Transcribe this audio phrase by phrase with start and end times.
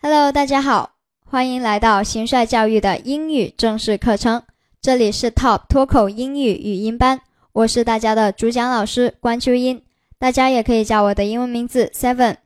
[0.00, 0.92] Hello，大家好，
[1.24, 4.44] 欢迎来到新帅教育的英语正式课程。
[4.80, 7.20] 这里是 Top 脱口英语语音班，
[7.50, 9.82] 我是大家的主讲老师关秋英，
[10.16, 12.36] 大家也可以叫我的英文名字 Seven。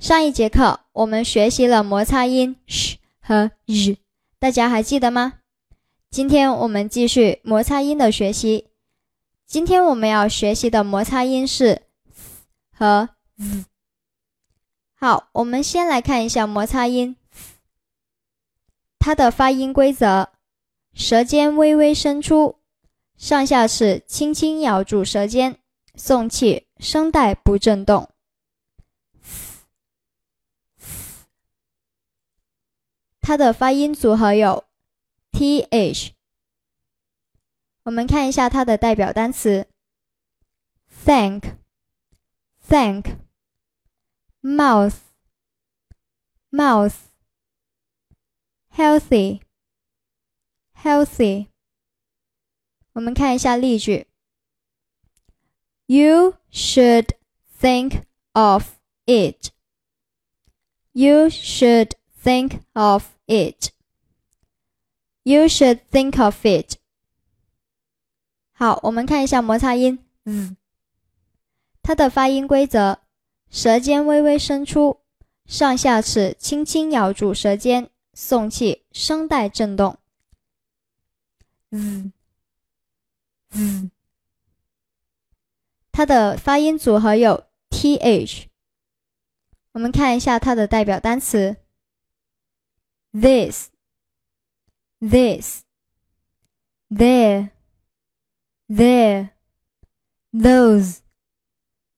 [0.00, 3.96] 上一节课我们学习了摩擦音 sh 和 r，
[4.40, 5.34] 大家还记得吗？
[6.10, 8.66] 今天我们继续摩擦音的学习。
[9.46, 12.42] 今天我们要学习的摩擦音是 s
[12.76, 13.64] 和 z。
[15.00, 17.14] 好，我们先来看一下摩擦音，
[18.98, 20.30] 它的发音规则：
[20.92, 22.58] 舌尖微微伸出，
[23.16, 25.60] 上下齿轻轻咬住舌尖，
[25.94, 28.10] 送气，声带不震动。
[33.20, 34.64] 它的发音组合有
[35.30, 36.10] th。
[37.84, 39.68] 我们看一下它的代表单词
[41.06, 43.04] ：thank，thank。
[44.41, 44.97] mouth
[46.51, 46.95] mouth
[48.75, 49.41] healthy
[50.75, 51.47] healthy
[52.93, 54.07] 我们看一下例句
[55.85, 57.15] You should
[57.59, 59.51] think of it.
[60.93, 61.91] You should
[62.23, 63.71] think of it.
[65.23, 66.77] You should think of it.
[68.53, 70.55] 好，我们看一下摩擦音 z，
[71.81, 72.99] 它的发音规则。
[73.50, 75.00] 舌尖微微伸出，
[75.46, 79.98] 上下齿轻轻咬住舌尖，送气，声带震动。
[81.70, 82.12] z
[83.50, 83.90] z，
[85.90, 88.46] 它的发音组合有 th。
[89.72, 91.56] 我们看一下它的代表单词
[93.12, 93.70] ：this
[95.00, 95.62] this
[96.90, 97.50] there
[98.68, 99.30] there
[100.32, 100.98] those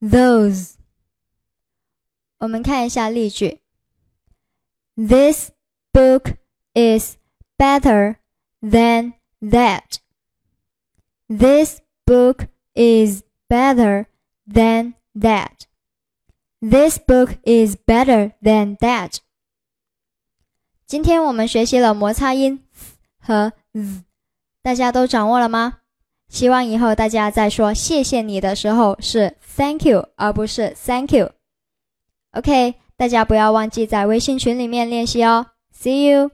[0.00, 0.79] those。
[2.40, 3.60] 我们看一下例句。
[4.96, 5.50] This
[5.92, 6.36] book
[6.74, 7.16] is
[7.56, 8.16] better
[8.60, 9.98] than that.
[11.28, 14.06] This book is better
[14.50, 15.66] than that.
[16.60, 19.18] This book is better than that.
[20.86, 22.64] 今天我们学习了摩擦音
[23.18, 24.04] 和 z，
[24.62, 25.80] 大家都掌握了吗？
[26.28, 31.32] 希望以后大家在说谢谢你的时候是 thank you 而不是 thank you。
[32.32, 35.46] OK，大家不要忘记在微信群里面练习哦。
[35.74, 36.30] See you。